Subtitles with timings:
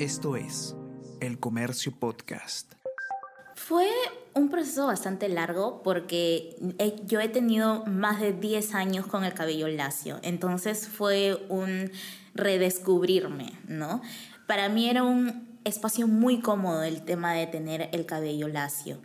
[0.00, 0.74] Esto es
[1.20, 2.72] El Comercio Podcast.
[3.54, 3.86] Fue
[4.34, 6.56] un proceso bastante largo porque
[7.06, 11.92] yo he tenido más de 10 años con el cabello lacio, entonces fue un
[12.34, 14.02] redescubrirme, ¿no?
[14.48, 18.98] Para mí era un espacio muy cómodo el tema de tener el cabello lacio,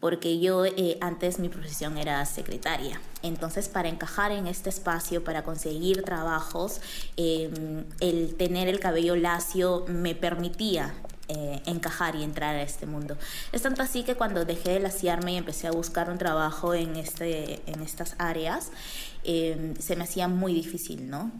[0.00, 3.00] porque yo eh, antes mi profesión era secretaria.
[3.22, 6.80] Entonces, para encajar en este espacio, para conseguir trabajos,
[7.16, 10.94] em, el tener el cabello lacio me permitía
[11.28, 13.16] eh, encajar y entrar a este mundo.
[13.50, 16.94] Es tanto así que cuando dejé de laciarme y empecé a buscar un trabajo en,
[16.94, 18.70] este, en estas áreas,
[19.26, 21.30] em, se me hacía muy difícil, ¿no?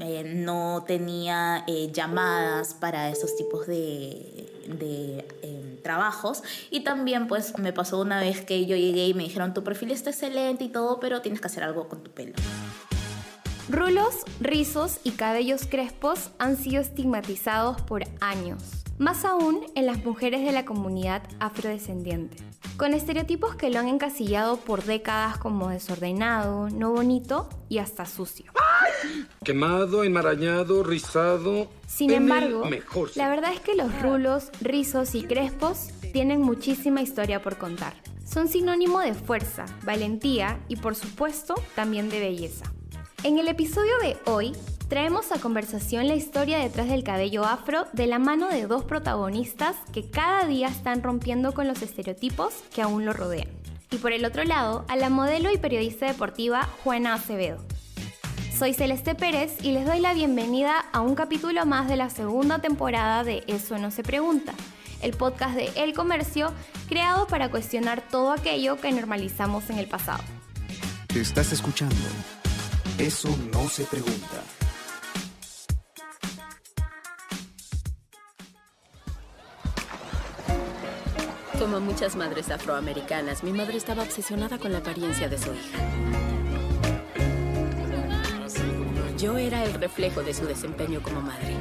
[0.00, 7.58] Eh, no tenía eh, llamadas para esos tipos de, de em, trabajos y también pues
[7.58, 10.68] me pasó una vez que yo llegué y me dijeron tu perfil está excelente y
[10.68, 12.32] todo pero tienes que hacer algo con tu pelo.
[13.68, 18.62] Rulos, rizos y cabellos crespos han sido estigmatizados por años
[18.98, 22.36] más aún en las mujeres de la comunidad afrodescendiente,
[22.78, 28.52] con estereotipos que lo han encasillado por décadas como desordenado, no bonito y hasta sucio.
[29.44, 31.66] Quemado, enmarañado, rizado.
[31.88, 32.62] Sin embargo,
[33.16, 37.94] la verdad es que los rulos, rizos y crespos tienen muchísima historia por contar.
[38.24, 42.72] Son sinónimo de fuerza, valentía y por supuesto también de belleza.
[43.24, 44.52] En el episodio de hoy
[44.88, 49.76] traemos a conversación la historia detrás del cabello afro de la mano de dos protagonistas
[49.92, 53.48] que cada día están rompiendo con los estereotipos que aún lo rodean.
[53.90, 57.58] Y por el otro lado, a la modelo y periodista deportiva Juana Acevedo.
[58.56, 62.58] Soy Celeste Pérez y les doy la bienvenida a un capítulo más de la segunda
[62.58, 64.52] temporada de Eso no se pregunta,
[65.00, 66.52] el podcast de El Comercio
[66.88, 70.24] creado para cuestionar todo aquello que normalizamos en el pasado.
[71.06, 71.94] Te estás escuchando.
[72.98, 74.42] Eso no se pregunta.
[81.58, 85.78] Como muchas madres afroamericanas, mi madre estaba obsesionada con la apariencia de su hija.
[89.18, 91.56] Yo era el reflejo de su desempeño como madre.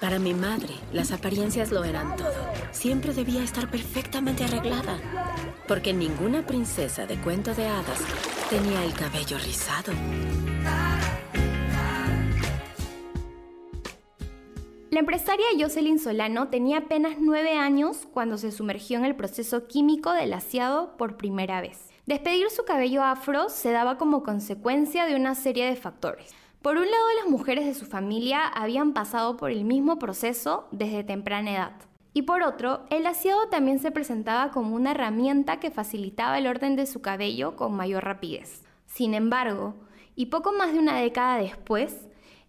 [0.00, 2.32] Para mi madre, las apariencias lo eran todo.
[2.70, 4.98] Siempre debía estar perfectamente arreglada,
[5.68, 8.00] porque ninguna princesa de cuento de hadas
[8.48, 9.92] tenía el cabello rizado.
[14.96, 20.10] La empresaria Jocelyn Solano tenía apenas nueve años cuando se sumergió en el proceso químico
[20.14, 21.90] del aseado por primera vez.
[22.06, 26.34] Despedir su cabello afro se daba como consecuencia de una serie de factores.
[26.62, 31.04] Por un lado, las mujeres de su familia habían pasado por el mismo proceso desde
[31.04, 31.72] temprana edad.
[32.14, 36.74] Y por otro, el aseado también se presentaba como una herramienta que facilitaba el orden
[36.74, 38.62] de su cabello con mayor rapidez.
[38.86, 39.74] Sin embargo,
[40.14, 42.08] y poco más de una década después,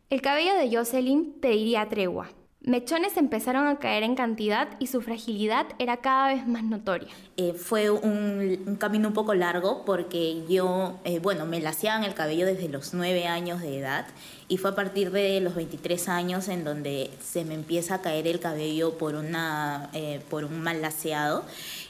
[0.09, 2.29] el cabello de Jocelyn pediría tregua.
[2.67, 7.07] Mechones empezaron a caer en cantidad y su fragilidad era cada vez más notoria.
[7.38, 12.45] Eh, fue un, camino un poco largo porque yo, eh, bueno, me laseaban el cabello
[12.45, 14.05] desde los 9 años de edad
[14.50, 18.28] y fue a partir de los 23 años en donde se me empieza a caer
[18.28, 21.45] el cabello por, una, eh, por un mal laseado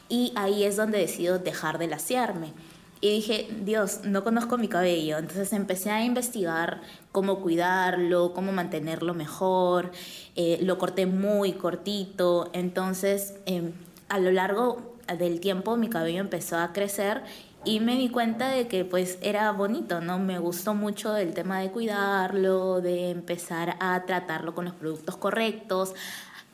[0.10, 2.54] y ahí es donde decido dejar de lasearme.
[3.00, 5.18] Y dije, Dios, no conozco mi cabello.
[5.18, 6.82] Entonces empecé a investigar
[7.12, 9.92] cómo cuidarlo, cómo mantenerlo mejor.
[10.36, 12.50] Eh, lo corté muy cortito.
[12.54, 13.74] Entonces, em,
[14.10, 17.24] a lo largo del tiempo mi cabello empezó a crecer
[17.68, 20.20] y me di cuenta de que pues era bonito, ¿no?
[20.20, 25.94] Me gustó mucho el tema de cuidarlo, de empezar a tratarlo con los productos correctos,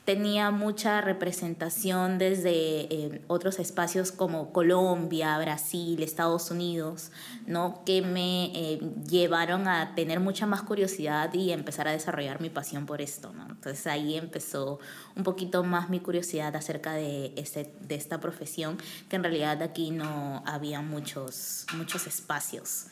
[0.06, 7.12] tenía mucha representación desde eh, otros espacios como Colombia, Brasil, Estados Unidos,
[7.48, 7.84] ¿no?
[7.86, 12.86] que me eh, llevaron a tener mucha más curiosidad y empezar a desarrollar mi pasión
[12.86, 13.32] por esto.
[13.34, 13.48] ¿no?
[13.50, 14.80] Entonces ahí empezó
[15.16, 18.78] un poquito más mi curiosidad acerca de, este, de esta profesión,
[19.10, 22.88] que en realidad aquí no había muchos, muchos espacios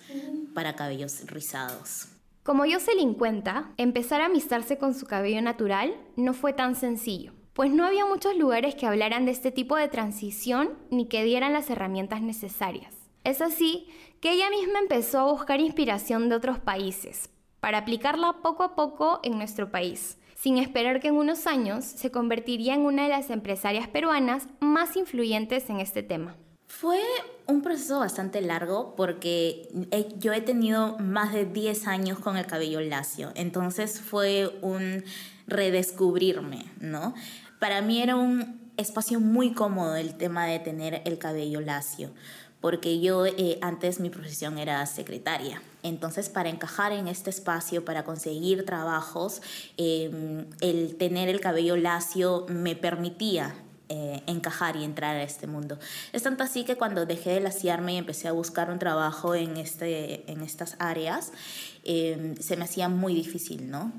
[0.54, 2.11] para cabellos rizados.
[2.44, 7.72] Como Jocelyn cuenta, empezar a amistarse con su cabello natural no fue tan sencillo, pues
[7.72, 11.70] no había muchos lugares que hablaran de este tipo de transición ni que dieran las
[11.70, 12.96] herramientas necesarias.
[13.24, 13.88] Es así
[14.22, 17.30] que ella misma empezó a buscar inspiración de otros países,
[17.60, 22.10] para aplicarla poco a poco en nuestro país, sin esperar que en unos años se
[22.10, 26.36] convertiría en una de las empresarias peruanas más influyentes en este tema.
[26.80, 27.00] Fue
[27.46, 29.70] un proceso bastante largo porque
[30.18, 35.04] yo he tenido más de 10 años con el cabello lacio, entonces fue un
[35.46, 37.14] redescubrirme, ¿no?
[37.60, 42.10] Para mí era un espacio muy cómodo el tema de tener el cabello lacio,
[42.62, 45.62] porque yo eh, antes mi profesión era secretaria.
[45.84, 49.42] Entonces, para encajar en este espacio, para conseguir trabajos,
[49.78, 53.54] em, el tener el cabello lacio me permitía
[53.94, 55.78] eh, encajar y entrar a este mundo.
[56.14, 59.58] Es tanto así que cuando dejé de laciarme y empecé a buscar un trabajo en,
[59.58, 61.34] este, en estas áreas,
[61.84, 63.92] em, se me hacía muy difícil, ¿no?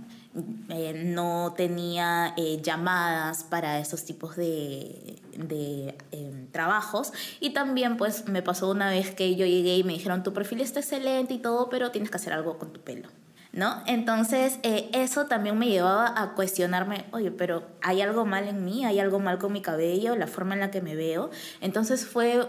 [0.70, 8.26] Eh, no tenía eh, llamadas para esos tipos de, de em, trabajos y también pues
[8.28, 11.38] me pasó una vez que yo llegué y me dijeron tu perfil está excelente y
[11.38, 13.10] todo pero tienes que hacer algo con tu pelo
[13.52, 13.82] ¿no?
[13.86, 18.84] Entonces, eh, eso también me llevaba a cuestionarme, oye, pero ¿hay algo mal en mí?
[18.84, 20.16] ¿Hay algo mal con mi cabello?
[20.16, 21.30] ¿La forma en la que me veo?
[21.60, 22.46] Entonces fue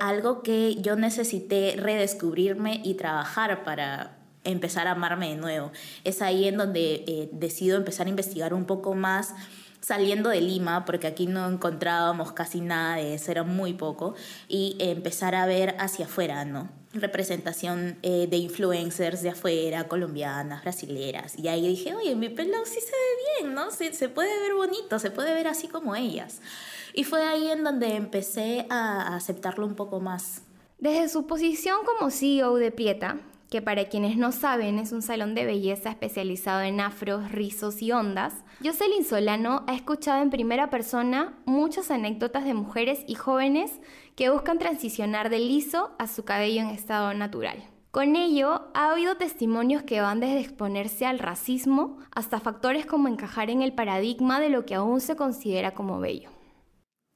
[0.00, 5.72] algo que yo necesité redescubrirme y trabajar para, empezar a amarme de nuevo.
[6.04, 9.34] Es ahí en donde eh, decido empezar a investigar un poco más
[9.84, 14.14] saliendo de Lima, porque aquí no encontrábamos casi nada de eso, era muy poco,
[14.48, 16.70] y empezar a ver hacia afuera, ¿no?
[16.94, 21.38] Representación eh, de influencers de afuera, colombianas, brasileras.
[21.38, 23.70] Y ahí dije, oye, mi pelo sí se ve bien, ¿no?
[23.70, 26.40] Se, se puede ver bonito, se puede ver así como ellas.
[26.94, 30.42] Y fue ahí en donde empecé a aceptarlo un poco más.
[30.78, 33.18] Desde su posición como CEO de Pieta,
[33.54, 37.92] que para quienes no saben es un salón de belleza especializado en afros, rizos y
[37.92, 38.34] ondas,
[38.64, 43.70] Jocelyn Solano ha escuchado en primera persona muchas anécdotas de mujeres y jóvenes
[44.16, 47.62] que buscan transicionar del liso a su cabello en estado natural.
[47.92, 53.50] Con ello, ha oído testimonios que van desde exponerse al racismo hasta factores como encajar
[53.50, 56.30] en el paradigma de lo que aún se considera como bello.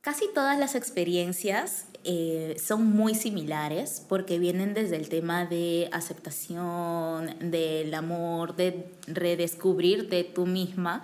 [0.02, 7.34] Casi todas las experiencias eh, son muy similares porque vienen desde el tema de aceptación,
[7.50, 11.02] del amor, de redescubrirte tú misma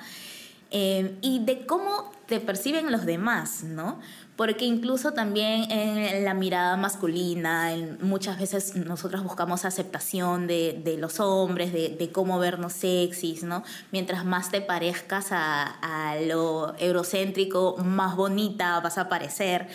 [0.70, 3.98] eh, y de cómo te perciben los demás, ¿no?
[4.36, 7.70] porque incluso también en la mirada masculina,
[8.00, 13.62] muchas veces nosotros buscamos aceptación de, de los hombres, de, de, cómo vernos sexys, ¿no?
[13.92, 15.62] Mientras más te parezcas a,
[16.10, 19.68] a, lo eurocéntrico, más bonita vas a parecer.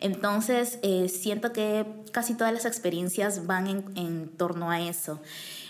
[0.00, 3.66] Entonces, eh, siento que casi todas las experiencias van
[3.96, 5.20] en, torno a eso.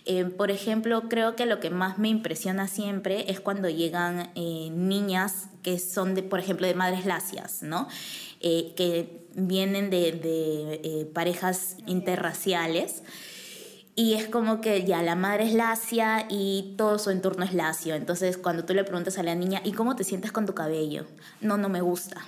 [0.04, 4.70] Eh, por ejemplo, creo que lo que más me impresiona siempre es cuando llegan eh,
[4.72, 7.88] niñas que son, de, por ejemplo, de madres lacias, ¿no?
[8.40, 13.02] Eh, que vienen de, de parejas interraciales.
[13.98, 17.94] Y es como que ya la madre es lacia y todo su entorno es lacio.
[17.94, 21.06] Entonces, cuando tú le preguntas a la niña, ¿y cómo te sientes con tu cabello?
[21.40, 22.22] No, no me gusta.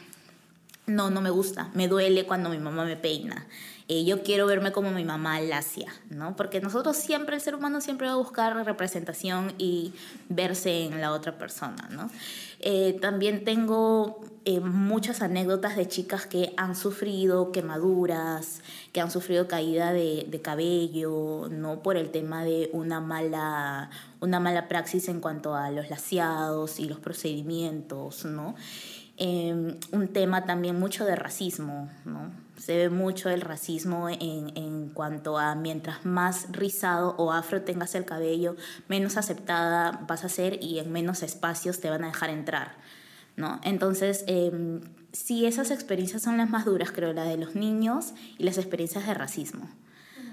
[0.88, 1.70] No, no me gusta.
[1.74, 3.46] Me duele cuando mi mamá me peina.
[3.90, 6.36] Eh, yo quiero verme como mi mamá lacia, ¿no?
[6.36, 9.94] Porque nosotros siempre, el ser humano siempre va a buscar representación y
[10.28, 12.10] verse en la otra persona, ¿no?
[12.60, 18.60] Eh, también tengo eh, muchas anécdotas de chicas que han sufrido quemaduras,
[18.92, 21.82] que han sufrido caída de, de, cabello, ¿no?
[21.82, 26.84] Por el tema de una mala, una mala praxis en cuanto a los laciados y
[26.84, 28.54] los procedimientos, ¿no?
[29.20, 32.30] Un tema también mucho de racismo, ¿no?
[32.56, 37.94] Se ve mucho el racismo en, en, cuanto a mientras más rizado o afro tengas
[37.94, 38.56] el cabello,
[38.88, 42.76] menos aceptada vas a ser y en menos espacios te van a dejar entrar.
[43.38, 43.60] ¿no?
[43.62, 44.80] Entonces, eh,
[45.12, 49.06] sí, esas experiencias son las más duras, creo, la de los niños y las experiencias
[49.06, 49.68] de racismo.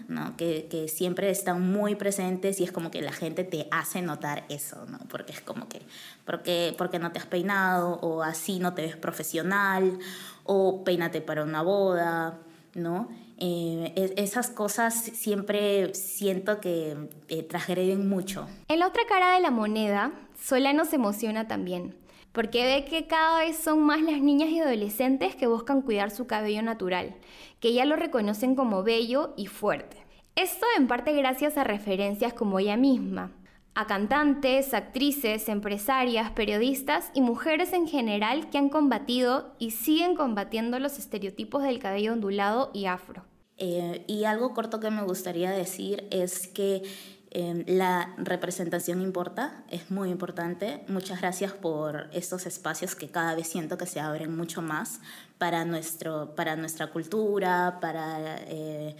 [0.08, 0.36] ¿No?
[0.38, 4.86] Que, siempre están muy presentes y es como que la gente te hace notar eso,
[4.88, 5.00] ¿no?
[5.10, 5.82] porque es como que,
[6.26, 9.98] porque, porque no te has peinado o así no te ves profesional
[10.44, 12.40] o peínate para una boda,
[12.74, 13.10] ¿no?
[13.38, 16.96] Eh, esas cosas siempre siento que
[17.28, 18.48] eh, transgreden mucho.
[18.70, 21.96] En la otra cara de la moneda, Solano se emociona también,
[22.32, 26.28] porque ve que cada vez son más las niñas y adolescentes que buscan cuidar su
[26.28, 27.16] cabello natural,
[27.60, 30.05] que ya lo reconocen como bello y fuerte.
[30.36, 33.32] Esto en parte gracias a referencias como ella misma,
[33.74, 40.78] a cantantes, actrices, empresarias, periodistas y mujeres en general que han combatido y siguen combatiendo
[40.80, 43.24] los estereotipos del cabello ondulado y afro.
[43.56, 46.84] Eh, y algo corto que me gustaría decir es que
[47.32, 50.84] eh, la representación importa, es muy importante.
[50.90, 55.00] Muchas gracias por estos espacios que cada vez siento que se abren mucho más
[55.38, 58.36] para, nuestro, para nuestra cultura, para...
[58.48, 58.98] Eh,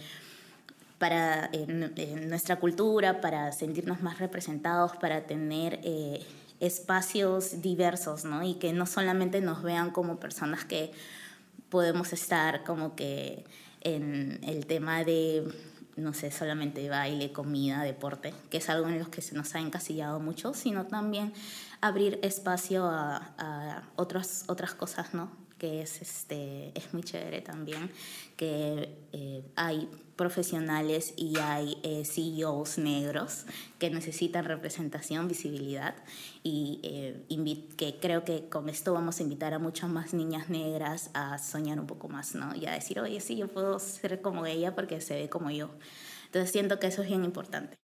[0.98, 1.50] para
[2.26, 6.24] nuestra cultura, para sentirnos más representados, para tener eh,
[6.60, 8.42] espacios diversos, ¿no?
[8.42, 10.92] Y que no solamente nos vean como personas que
[11.68, 13.44] podemos estar como que
[13.82, 15.46] en el tema de,
[15.96, 19.60] no sé, solamente baile, comida, deporte, que es algo en lo que se nos ha
[19.60, 21.32] encasillado mucho, sino también
[21.82, 25.45] abrir espacio a, a otras, otras cosas, ¿no?
[25.58, 27.90] Que es, este, es muy chévere también,
[28.36, 33.44] que eh, hay profesionales y hay eh, CEOs negros
[33.78, 35.94] que necesitan representación, visibilidad
[36.42, 41.10] y eh, que creo que con esto vamos a invitar a muchas más niñas negras
[41.14, 42.54] a soñar un poco más, ¿no?
[42.54, 45.70] Y a decir, oye, sí, yo puedo ser como ella porque se ve como yo.
[46.26, 47.85] Entonces siento que eso es bien importante.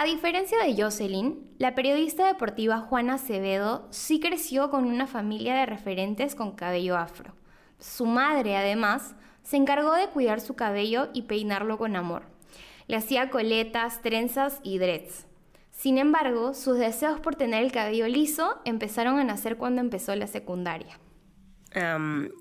[0.00, 5.66] A diferencia de Jocelyn, la periodista deportiva Juana Acevedo sí creció con una familia de
[5.66, 7.34] referentes con cabello afro.
[7.80, 12.22] Su madre, además, se encargó de cuidar su cabello y peinarlo con amor.
[12.86, 15.26] Le hacía coletas, trenzas y dreads.
[15.72, 20.28] Sin embargo, sus deseos por tener el cabello liso empezaron a nacer cuando empezó la
[20.28, 20.96] secundaria.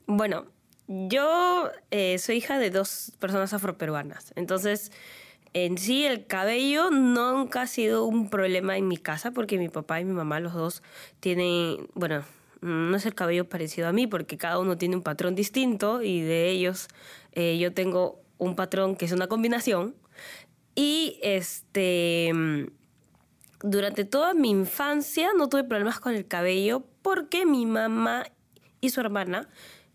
[0.06, 0.46] bueno,
[0.86, 4.92] yo eh, soy hija de dos personas afroperuanas, entonces
[5.54, 10.00] en sí el cabello nunca ha sido un problema en mi casa porque mi papá
[10.00, 10.84] y mi mamá los dos
[11.20, 12.24] tienen, bueno,
[12.62, 16.22] no es el cabello parecido a mí porque cada uno tiene un patrón distinto y
[16.22, 16.88] de ellos
[17.34, 19.96] eh, yo tengo un patrón que es una combinación
[20.76, 22.32] y este
[23.64, 28.26] durante toda mi infancia no tuve problemas con el cabello porque mi mamá
[28.82, 29.50] y su hermana,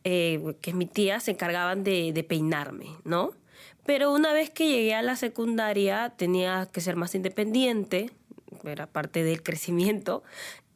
[0.05, 3.33] eh, que es mi tía, se encargaban de, de peinarme, ¿no?
[3.85, 8.11] Pero una vez que llegué a la secundaria tenía que ser más independiente,
[8.65, 10.23] era parte del crecimiento.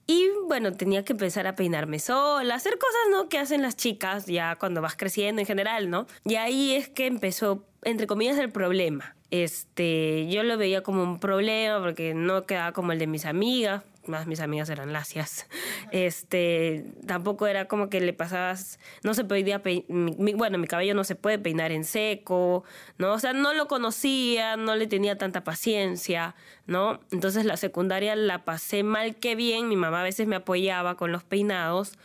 [0.09, 3.29] Y bueno, tenía que empezar a peinarme sola, hacer cosas, ¿no?
[3.29, 6.07] Que hacen las chicas ya cuando vas creciendo en general, ¿no?
[6.25, 9.17] Y ahí es que empezó, entre comillas, el problema.
[9.33, 13.83] Este, yo lo veía como un problema porque no quedaba como el de mis amigas,
[14.09, 15.47] más mis amigas eran lacias.
[15.91, 21.15] Este, tampoco era como que le pasabas, no se podía bueno, mi cabello no se
[21.15, 22.65] puede peinar en seco,
[22.99, 23.13] ¿no?
[23.13, 26.35] O sea, no lo conocía, no le tenía tanta paciencia,
[26.67, 27.01] ¿no?
[27.11, 31.13] Entonces la secundaria la pasé mal que bien, mi mamá a veces me apoyaba con
[31.13, 31.99] los peinados,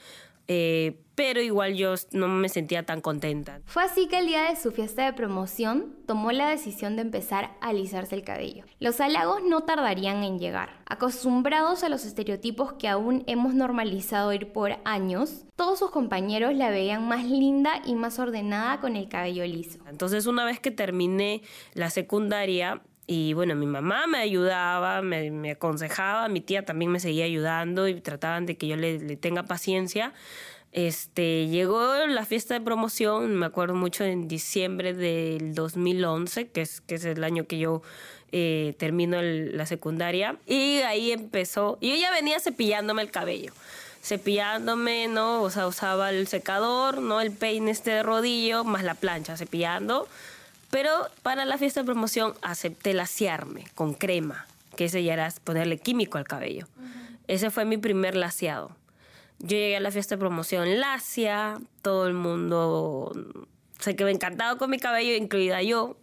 [0.47, 3.61] eh, pero igual yo no me sentía tan contenta.
[3.67, 7.51] Fue así que el día de su fiesta de promoción tomó la decisión de empezar
[7.61, 8.65] a alisarse el cabello.
[8.79, 10.81] Los halagos no tardarían en llegar.
[10.87, 16.71] Acostumbrados a los estereotipos que aún hemos normalizado ir por años, todos sus compañeros la
[16.71, 19.77] veían más linda y más ordenada con el cabello liso.
[19.87, 21.43] Entonces una vez que terminé
[21.75, 22.81] la secundaria,
[23.13, 27.99] y bueno, mi mamá me ayudaba, me, aconsejaba, mi tía también me seguía ayudando y
[27.99, 30.13] trataban de que yo le, tenga paciencia.
[30.71, 36.81] Este, llegó la fiesta de promoción, me acuerdo mucho en diciembre del 2011, que es,
[36.81, 37.81] que es el año que yo
[38.31, 40.37] eh, termino la secundaria.
[40.47, 43.53] Y ahí empezó, y yo ya venía cepillándome el cabello
[44.03, 45.43] cepillándome, ¿no?
[45.43, 47.21] O sea, usaba el secador, ¿no?
[47.21, 50.07] El peine este de rodillo, más la plancha, cepillando.
[50.69, 55.77] Pero para la fiesta de promoción acepté laciarme con crema, que ese ya era ponerle
[55.77, 56.67] químico al cabello.
[57.27, 58.71] Ese fue mi primer laciado.
[59.41, 63.11] Yo llegué a la fiesta de promoción lacia, todo el mundo
[63.79, 65.97] se quedó encantado con mi cabello, incluida yo.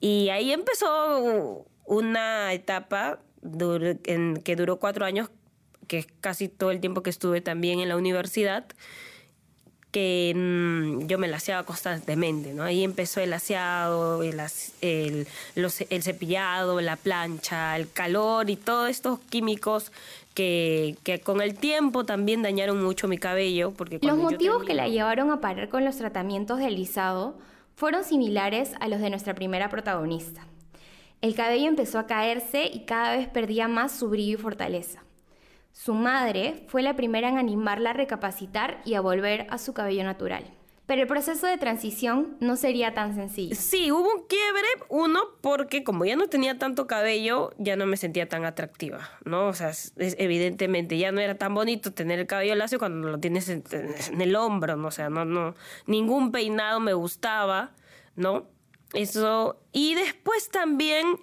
[0.00, 5.30] y ahí empezó una etapa que duró cuatro años,
[5.86, 8.66] que es casi todo el tiempo que estuve también en la universidad
[9.96, 12.64] que mm, yo me laseaba constantemente, ¿no?
[12.64, 14.38] Ahí empezó el laseado, el,
[14.82, 15.26] el,
[15.88, 19.92] el, cepillado, la plancha, el calor y todos estos químicos
[20.34, 23.70] que, que, con el tiempo también dañaron mucho mi cabello.
[23.70, 27.38] Porque los motivos que la llevaron a parar con los tratamientos de alisado
[27.74, 30.46] fueron similares a los de nuestra primera protagonista.
[31.22, 35.02] El cabello empezó a caerse y cada vez perdía más su brillo y fortaleza.
[35.76, 40.04] Su madre fue la primera en animarla a recapacitar y a volver a su cabello
[40.04, 40.42] natural.
[40.86, 43.54] Pero el proceso de transición no sería tan sencillo.
[43.54, 47.98] Sí, hubo un quiebre, uno, porque como ya no tenía tanto cabello, ya no me
[47.98, 49.48] sentía tan atractiva, ¿no?
[49.48, 53.50] O sea, evidentemente ya no era tan bonito tener el cabello lacio cuando lo tienes
[53.50, 54.88] en, en, el hombro, ¿no?
[54.88, 55.54] O sea, no, no,
[55.86, 57.74] ningún peinado me gustaba,
[58.16, 58.48] ¿no?
[58.94, 61.18] Eso, y después también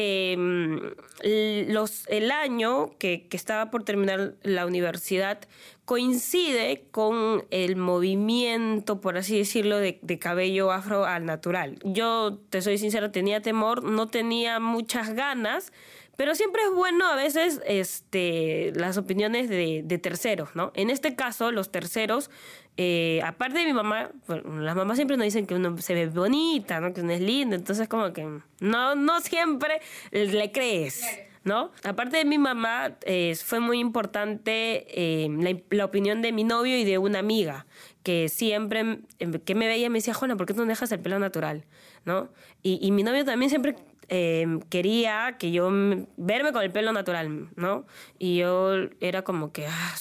[0.00, 0.78] Em,
[1.24, 5.40] el año que, estaba por terminar la universidad
[5.86, 11.80] coincide con el movimiento, por así decirlo, de, de, cabello afro al natural.
[11.82, 15.72] Yo, te soy sincera, tenía temor, no tenía muchas ganas,
[16.18, 20.72] pero siempre es bueno a veces este, las opiniones de, terceros, ¿no?
[20.74, 22.28] En este caso, los terceros
[22.76, 26.80] eh, aparte de mi mamá, las mamás siempre nos dicen que uno se ve bonita,
[26.80, 26.92] ¿no?
[26.92, 31.04] Que uno es lindo, entonces como que no, no siempre le crees.
[31.44, 31.70] ¿No?
[31.84, 32.98] Aparte de mi mamá,
[33.42, 37.64] fue muy importante eh, la, opinión de mi novio y de una amiga,
[38.02, 38.80] que siempre
[39.18, 41.64] em, que me veía me decía, Juana, ¿por qué no dejas el pelo natural?
[42.04, 42.28] ¿No?
[42.62, 43.76] Y, y mi novio también siempre
[44.08, 45.70] quería que yo
[46.16, 47.86] verme con el pelo natural, ¿no?
[48.18, 49.94] Y yo era como que, ah,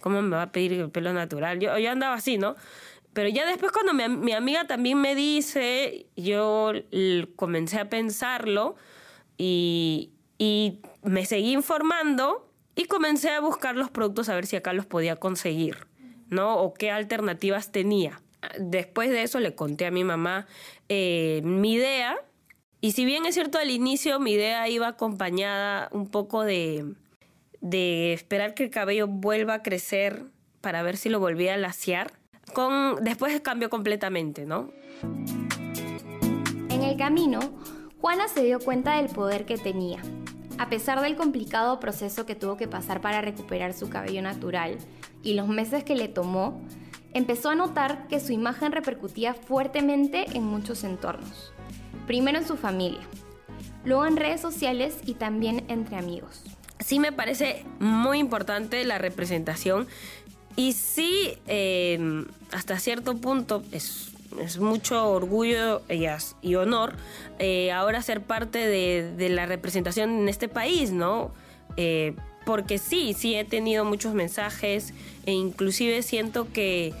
[0.00, 1.60] ¿Cómo me va a pedir el pelo natural?
[1.60, 2.56] Yo, yo andaba así, ¿no?
[3.12, 6.72] Pero ya después cuando mi, mi amiga también me dice, yo
[7.36, 8.76] comencé a pensarlo
[9.36, 14.72] y, y me seguí informando y comencé a buscar los productos a ver si acá
[14.72, 15.88] los podía conseguir,
[16.28, 16.56] ¿no?
[16.58, 18.22] O qué alternativas tenía.
[18.58, 20.46] Después de eso le conté a mi mamá
[20.88, 22.16] eh, mi idea
[22.80, 26.94] y si bien es cierto al inicio mi idea iba acompañada un poco de,
[27.60, 30.24] de esperar que el cabello vuelva a crecer
[30.60, 32.12] para ver si lo volvía a laciar,
[32.52, 34.70] con, después cambió completamente, ¿no?
[36.68, 37.40] En el camino,
[38.00, 40.00] Juana se dio cuenta del poder que tenía.
[40.58, 44.76] A pesar del complicado proceso que tuvo que pasar para recuperar su cabello natural
[45.22, 46.60] y los meses que le tomó,
[47.14, 51.52] empezó a notar que su imagen repercutía fuertemente en muchos entornos.
[52.10, 52.98] Primero en su familia,
[53.84, 56.42] luego en redes sociales y también entre amigos.
[56.80, 59.86] Sí me parece muy importante la representación
[60.56, 64.10] y sí, em, hasta cierto punto es,
[64.58, 65.82] mucho orgullo
[66.42, 66.94] y honor
[67.38, 71.30] eh, ahora ser parte de, la representación en este país, ¿no?
[71.76, 74.94] Eh, porque sí, sí he tenido muchos mensajes
[75.26, 76.92] e inclusive siento que,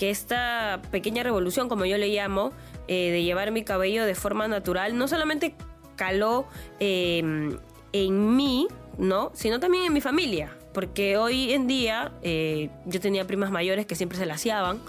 [0.00, 2.54] que esta pequeña revolución, como yo le llamo,
[2.88, 5.54] eh, de llevar mi cabello de forma natural, no solamente
[5.94, 6.46] caló
[6.78, 7.58] em,
[7.92, 8.66] en mí,
[8.96, 9.30] ¿no?
[9.34, 10.56] Sino también en mi familia.
[10.72, 14.80] Porque hoy en día eh, yo tenía primas mayores que siempre se laseaban,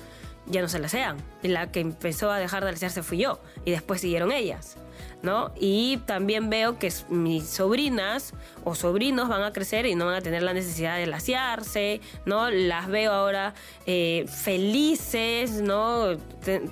[0.46, 1.18] ya no se lasean.
[1.44, 3.42] La que empezó a dejar de lasearse fui yo.
[3.66, 4.78] Y después siguieron ellas.
[5.24, 5.52] ¿No?
[5.60, 10.22] Y también veo que mis sobrinas o sobrinos van a crecer y no van a
[10.22, 12.50] tener la necesidad de laciarse, ¿no?
[12.50, 13.54] Las veo ahora
[13.86, 16.18] eh, felices, ¿no?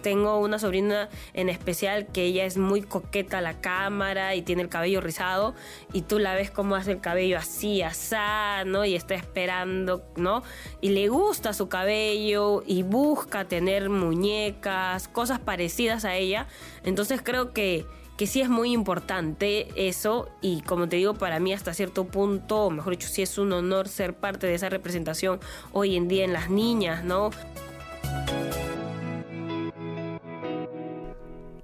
[0.01, 4.63] tengo una sobrina en especial que ella es muy coqueta a la cámara y tiene
[4.63, 5.53] el cabello rizado
[5.93, 8.83] y tú la ves como hace el cabello así, asá, ¿no?
[8.85, 10.43] Y está esperando, ¿no?
[10.81, 16.47] Y le gusta su cabello y busca tener muñecas, cosas parecidas a ella.
[16.83, 17.85] Entonces creo que
[18.19, 22.69] que sí es muy importante eso y como te digo, para mí hasta cierto punto,
[22.69, 25.39] mejor dicho, sí es un honor ser parte de esa representación
[25.71, 27.31] hoy en día en las niñas, ¿no?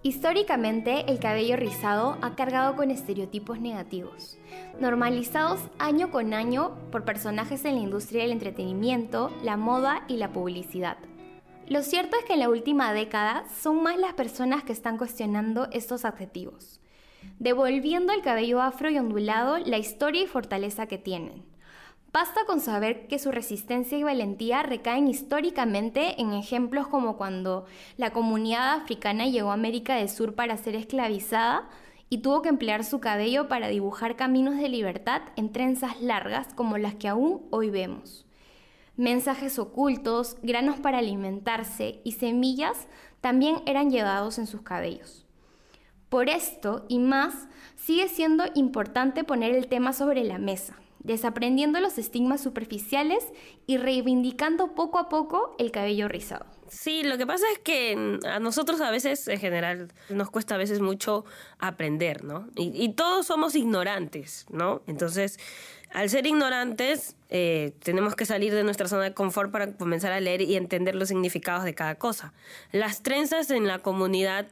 [0.06, 4.38] Históricamente, el cabello rizado ha cargado con estereotipos negativos,
[4.80, 10.32] normalizados año con año por personajes en la industria del entretenimiento, la moda y la
[10.32, 10.98] publicidad.
[11.68, 15.68] Lo cierto es que en la última década son más las personas que están cuestionando
[15.72, 16.80] estos adjetivos,
[17.40, 21.44] devolviendo al cabello afro y ondulado la historia y fortaleza que tienen.
[22.14, 27.66] Basta con saber que su resistencia y valentía recaen históricamente en ejemplos como cuando
[27.98, 31.68] la comunidad africana llegó a América del Sur para ser esclavizada
[32.12, 36.78] y tuvo que emplear su cabello para dibujar caminos de libertad en trenzas largas como
[36.78, 38.25] las que aún hoy vemos
[38.98, 42.88] mensajes ocultos, granos para alimentarse y semillas
[43.22, 45.26] también eran llevados en sus cabellos.
[46.10, 51.98] Por esto y más, sigue siendo importante poner el tema sobre la mesa, desaprendiendo los
[51.98, 53.24] estigmas superficiales
[53.68, 56.46] y reivindicando poco a poco el cabello rizado.
[56.70, 60.58] Sí, lo que pasa es que a nosotros a veces, en general, nos cuesta a
[60.58, 61.26] veces mucho
[61.60, 62.48] aprender, ¿no?
[62.56, 64.82] Y, todos somos ignorantes, ¿no?
[64.88, 65.40] Entonces,
[65.92, 70.20] al ser ignorantes, eh, tenemos que salir de nuestra zona de confort para comenzar a
[70.20, 72.34] leer y entender los significados de cada cosa.
[72.72, 74.48] Las trenzas en la comunidad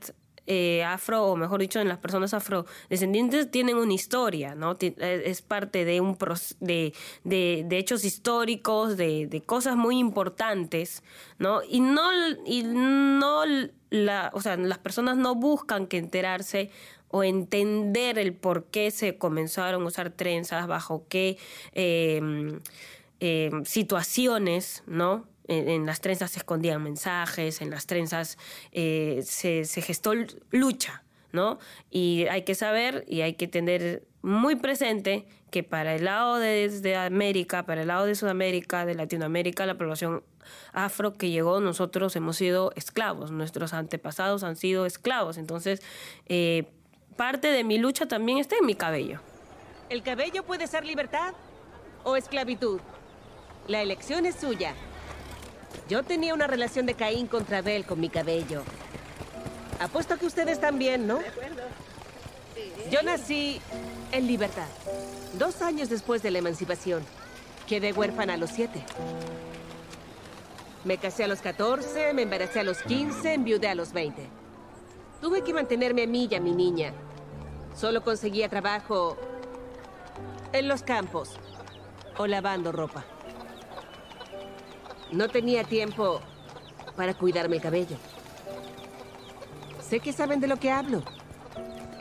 [0.45, 4.75] eh, afro, o mejor dicho, en las personas afrodescendientes, tienen una historia, ¿no?
[4.79, 6.17] Eh, es parte de, un
[6.60, 11.03] de, de, hechos históricos, de, de, cosas muy importantes,
[11.39, 11.62] ¿no?
[11.63, 12.10] Y no,
[12.45, 13.43] y no
[13.89, 16.71] la, o sea, las personas no buscan que enterarse
[17.10, 21.38] o entender el por qué se comenzaron a usar trenzas, bajo qué
[21.73, 22.60] em,
[23.19, 25.27] em, situaciones, ¿no?
[25.47, 28.38] En, las trenzas se escondían mensajes, en las trenzas
[28.71, 30.13] eh, se, gestó
[30.51, 31.60] lucha, ¿no?
[31.89, 36.69] Y hay que saber y hay que tener muy presente que para el lado de,
[36.69, 40.23] de, América, para el lado de Sudamérica, de Latinoamérica, la población
[40.71, 45.38] afro que llegó, nosotros hemos sido esclavos, nuestros antepasados han sido esclavos.
[45.38, 45.82] Entonces,
[46.27, 46.65] eh,
[47.15, 49.19] Parte de mi lucha también está en mi cabello.
[49.89, 51.34] ¿El cabello puede ser libertad
[52.03, 52.79] o esclavitud?
[53.67, 54.73] La elección es suya.
[55.89, 58.63] Yo tenía una relación de Caín contra Abel con mi cabello.
[59.79, 61.19] Apuesto que ustedes también, ¿no?
[62.89, 63.59] Yo nací
[64.12, 64.67] en libertad,
[65.33, 67.03] dos años después de la emancipación.
[67.67, 68.83] Quedé huérfana a los siete.
[70.83, 74.27] Me casé a los 14, me embaracé a los 15, enviudé a los 20.
[75.21, 76.93] Tuve que mantenerme a mí y a mi niña.
[77.75, 79.17] Solo conseguía trabajo
[80.51, 81.31] en los campos
[82.17, 83.05] o lavando ropa.
[85.13, 86.21] No tenía tiempo
[86.95, 87.97] para cuidarme el cabello.
[89.88, 91.04] Sé que saben de lo que hablo.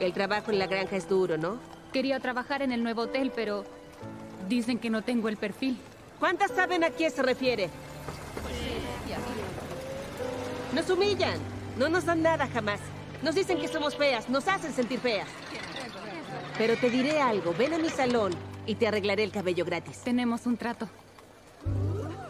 [0.00, 1.58] El trabajo en la granja es duro, ¿no?
[1.92, 3.64] Quería trabajar en el nuevo hotel, pero
[4.48, 5.78] dicen que no tengo el perfil.
[6.18, 7.68] ¿Cuántas saben a qué se refiere?
[10.74, 11.38] Nos humillan.
[11.78, 12.80] No nos dan nada jamás.
[13.22, 14.28] Nos dicen que somos feas.
[14.30, 15.28] Nos hacen sentir feas.
[16.56, 17.54] Pero te diré algo.
[17.58, 18.32] Ven a mi salón
[18.66, 19.98] y te arreglaré el cabello gratis.
[19.98, 20.88] Tenemos un trato.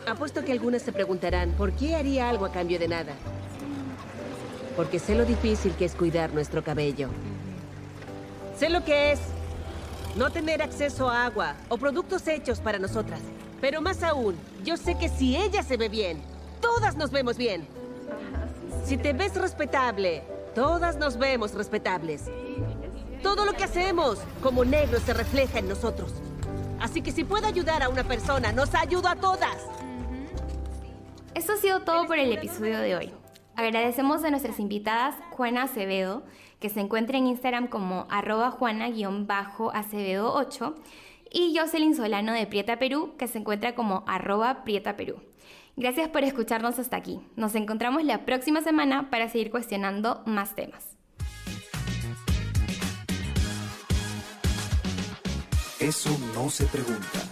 [0.06, 3.12] Apuesto que algunas se preguntarán, ¿por qué haría algo a cambio de nada?
[4.76, 7.08] Porque sé lo difícil que es cuidar nuestro cabello.
[8.58, 9.20] Sé lo que es
[10.16, 13.20] no tener acceso a agua o productos hechos para nosotras.
[13.60, 16.20] Pero más aún, yo sé que si ella se ve bien,
[16.60, 17.64] todas nos vemos bien.
[18.84, 22.24] Si te ves respetable, todas nos vemos respetables.
[23.22, 26.12] Todo lo que hacemos como negros se refleja en nosotros.
[26.80, 29.56] Así que si puedo ayudar a una persona, nos ayuda a todas.
[31.34, 33.10] Eso ha sido todo por el episodio de hoy.
[33.56, 36.24] Agradecemos a nuestras invitadas Juana Acevedo,
[36.60, 40.74] que se encuentra en Instagram como arroba juana-acevedo8,
[41.30, 45.22] y Jocelyn Solano de Prieta Perú, que se encuentra como arroba Prieta Perú.
[45.74, 47.22] Gracias por escucharnos hasta aquí.
[47.34, 50.98] Nos encontramos la próxima semana para seguir cuestionando más temas.
[55.80, 57.31] Eso no se pregunta.